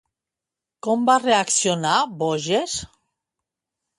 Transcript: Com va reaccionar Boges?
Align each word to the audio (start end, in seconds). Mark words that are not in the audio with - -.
Com 0.85 1.03
va 1.09 1.17
reaccionar 1.25 1.93
Boges? 2.23 2.73